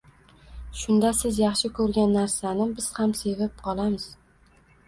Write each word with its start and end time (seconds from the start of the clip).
Shunda 0.83 1.11
siz 1.17 1.37
yaxshi 1.41 1.71
ko’rgan 1.81 2.17
narsani 2.21 2.67
biz 2.81 2.91
ham 2.99 3.15
sevib 3.23 3.55
qolamiz. 3.69 4.09